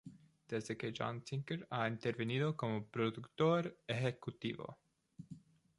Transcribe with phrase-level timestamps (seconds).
[0.49, 4.79] Desde que John Tinker ha intervenido como productor ejecutivo.